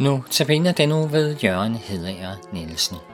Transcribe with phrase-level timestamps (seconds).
[0.00, 3.09] Nu tabiner den nu ved Jørgen Hedager Nielsen.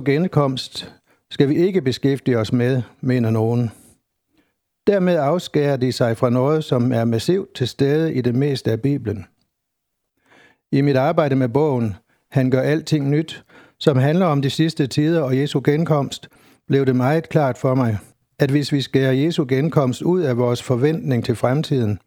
[0.00, 0.94] Genkomst
[1.30, 3.70] skal vi ikke beskæftige os med, mener nogen.
[4.86, 8.80] Dermed afskærer de sig fra noget, som er massivt til stede i det meste af
[8.82, 9.26] Bibelen.
[10.72, 11.94] I mit arbejde med bogen
[12.30, 13.44] Han gør alting nyt,
[13.78, 16.28] som handler om de sidste tider og Jesu genkomst,
[16.66, 17.98] blev det meget klart for mig,
[18.38, 21.98] at hvis vi skærer Jesu genkomst ud af vores forventning til fremtiden,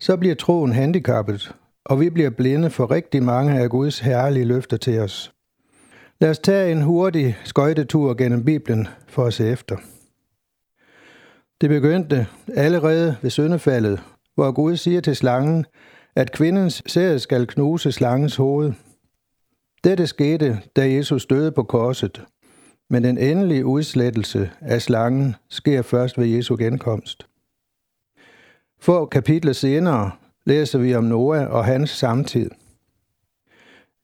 [0.00, 1.54] så bliver troen handicappet,
[1.84, 5.32] og vi bliver blinde for rigtig mange af Guds herlige løfter til os.
[6.20, 9.76] Lad os tage en hurtig skøjtetur gennem Bibelen for at se efter.
[11.60, 14.02] Det begyndte allerede ved syndefaldet,
[14.34, 15.66] hvor Gud siger til slangen,
[16.16, 18.72] at kvindens sæd skal knuse slangens hoved.
[19.84, 22.24] Dette skete, da Jesus døde på korset,
[22.90, 27.26] men den endelige udslettelse af slangen sker først ved Jesu genkomst.
[28.80, 30.10] For kapitler senere
[30.46, 32.50] læser vi om Noah og hans samtid.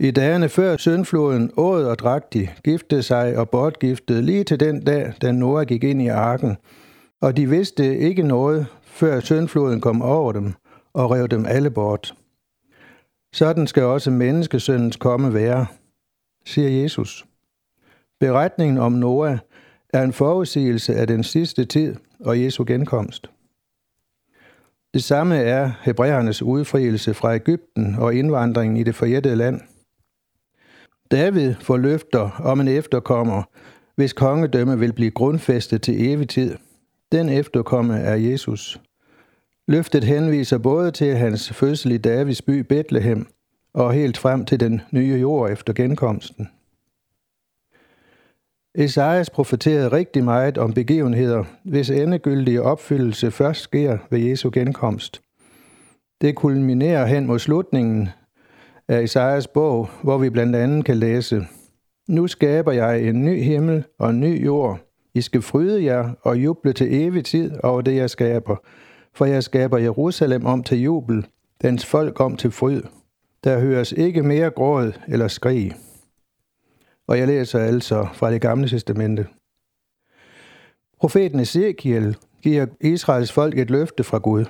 [0.01, 4.85] I dagene før syndfloden åd og drak de, giftede sig og bortgiftede lige til den
[4.85, 6.57] dag, da Noah gik ind i arken.
[7.21, 10.53] Og de vidste ikke noget, før syndfloden kom over dem,
[10.95, 12.15] og rev dem alle bort.
[13.33, 15.67] Sådan skal også menneskesøndens komme være,
[16.47, 17.27] siger Jesus.
[18.21, 19.39] Beretningen om Noah
[19.93, 23.31] er en forudsigelse af den sidste tid og Jesu genkomst.
[24.95, 29.61] Det samme er hebræernes udfrielse fra Ægypten og indvandringen i det forjættede land.
[31.11, 33.43] David får løfter om en efterkommer,
[33.97, 36.57] hvis kongedømme vil blive grundfæstet til evig tid.
[37.13, 38.81] Den efterkomme er Jesus.
[39.69, 43.27] Løftet henviser både til hans fødsel i Davids by Bethlehem
[43.75, 46.49] og helt frem til den nye jord efter genkomsten.
[48.75, 55.23] Esajas profeterede rigtig meget om begivenheder, hvis endegyldige opfyldelse først sker ved Jesu genkomst.
[56.21, 58.09] Det kulminerer hen mod slutningen
[58.89, 61.47] af Isaias bog, hvor vi blandt andet kan læse,
[62.09, 64.81] Nu skaber jeg en ny himmel og en ny jord.
[65.15, 68.57] I skal fryde jer og juble til evig tid over det, jeg skaber.
[69.15, 71.27] For jeg skaber Jerusalem om til jubel,
[71.63, 72.83] dens folk om til fryd.
[73.45, 75.73] Der høres ikke mere gråd eller skrig.
[77.07, 79.27] Og jeg læser altså fra det gamle testamente.
[81.01, 84.45] Profeten Ezekiel giver Israels folk et løfte fra Gud.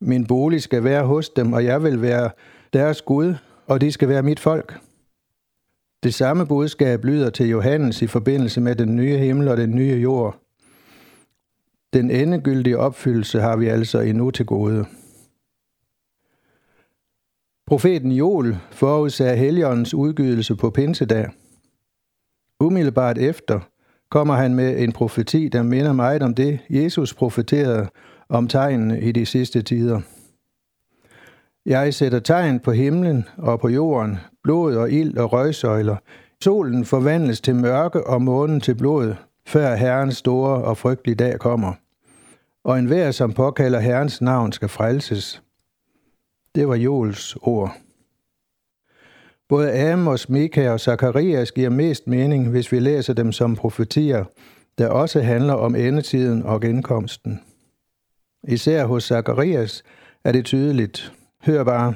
[0.00, 2.30] Min bolig skal være hos dem, og jeg vil være
[2.72, 3.34] deres Gud,
[3.66, 4.78] og de skal være mit folk.
[6.02, 9.94] Det samme budskab lyder til Johannes i forbindelse med den nye himmel og den nye
[9.94, 10.36] jord.
[11.92, 14.86] Den endegyldige opfyldelse har vi altså endnu til gode.
[17.66, 21.28] Profeten Joel forudsagde Helligåndens udgydelse på Pinsedag.
[22.60, 23.60] Umiddelbart efter
[24.10, 27.88] kommer han med en profeti, der minder meget om det, Jesus profeterede
[28.28, 30.00] om tegnene i de sidste tider.
[31.66, 35.96] Jeg sætter tegn på himlen og på jorden, blod og ild og røgsøjler.
[36.44, 39.14] Solen forvandles til mørke og månen til blod,
[39.46, 41.72] før Herrens store og frygtelige dag kommer.
[42.64, 45.42] Og enhver, som påkalder Herrens navn, skal frelses.
[46.54, 47.76] Det var Joels ord.
[49.48, 54.24] Både Amos, Mika og Zakarias giver mest mening, hvis vi læser dem som profetier,
[54.78, 57.40] der også handler om endetiden og genkomsten.
[58.48, 59.82] Især hos Zakarias
[60.24, 61.12] er det tydeligt.
[61.44, 61.94] Hør bare.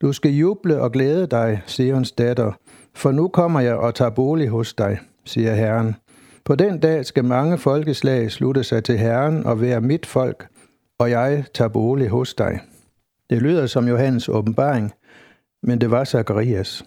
[0.00, 2.52] Du skal juble og glæde dig, Sions datter,
[2.94, 5.94] for nu kommer jeg og tager bolig hos dig, siger Herren.
[6.44, 10.46] På den dag skal mange folkeslag slutte sig til Herren og være mit folk,
[10.98, 12.60] og jeg tager bolig hos dig.
[13.30, 14.92] Det lyder som Johannes åbenbaring,
[15.62, 16.84] men det var Zakarias.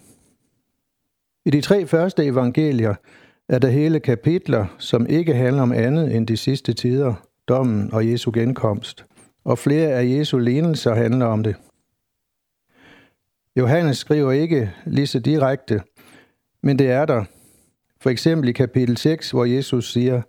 [1.46, 2.94] I de tre første evangelier
[3.48, 7.14] er der hele kapitler, som ikke handler om andet end de sidste tider,
[7.48, 9.04] dommen og Jesu genkomst,
[9.46, 11.56] og flere af Jesu lignelser handler om det.
[13.56, 15.82] Johannes skriver ikke lige så direkte,
[16.62, 17.24] men det er der.
[18.00, 20.22] For eksempel i kapitel 6, hvor Jesus siger,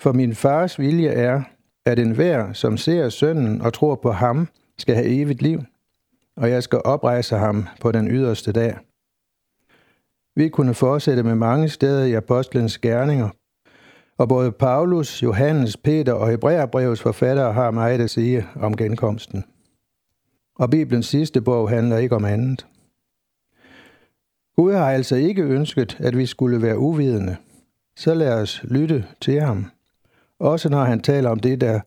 [0.00, 1.42] For min fars vilje er,
[1.84, 4.48] at enhver, som ser sønnen og tror på ham,
[4.78, 5.62] skal have evigt liv,
[6.36, 8.78] og jeg skal oprejse ham på den yderste dag.
[10.36, 13.28] Vi kunne fortsætte med mange steder i apostlenes gerninger,
[14.18, 19.44] og både Paulus, Johannes, Peter og Hebræerbrevets forfattere har meget at sige om genkomsten.
[20.58, 22.66] Og Bibelens sidste bog handler ikke om andet.
[24.56, 27.36] Gud har altså ikke ønsket, at vi skulle være uvidende.
[27.96, 29.66] Så lad os lytte til ham.
[30.38, 31.80] Også når han taler om det, der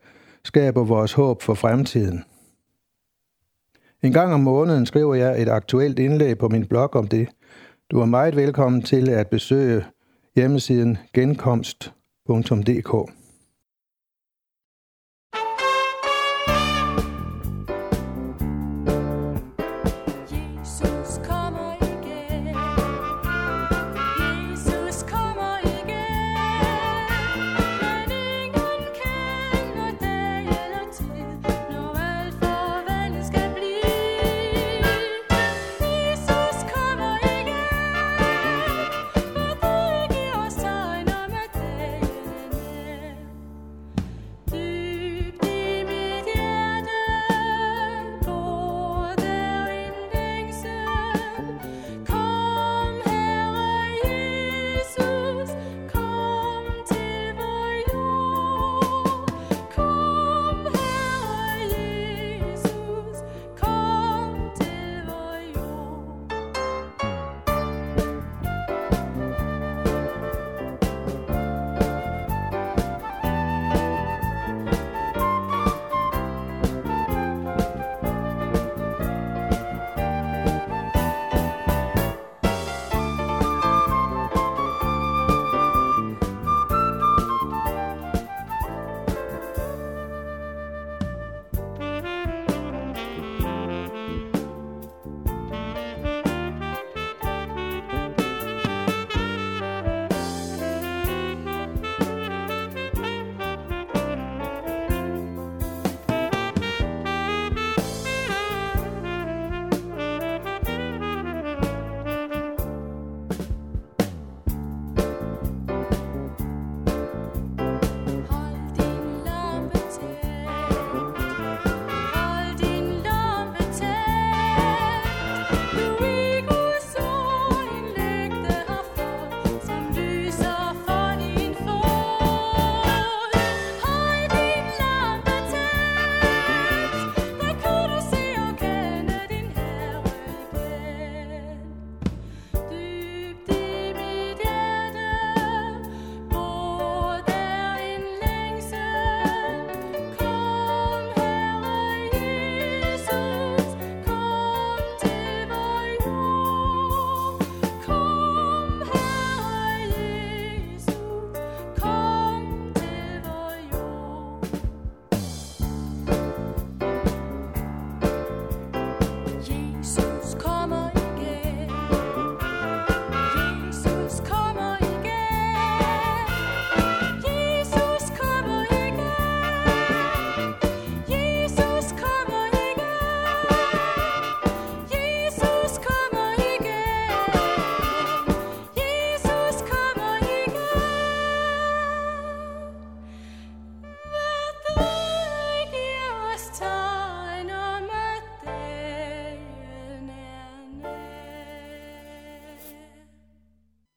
[0.43, 2.23] skaber vores håb for fremtiden.
[4.03, 7.29] En gang om måneden skriver jeg et aktuelt indlæg på min blog om det.
[7.91, 9.85] Du er meget velkommen til at besøge
[10.35, 10.97] hjemmesiden
[12.29, 13.18] genkomst.dk.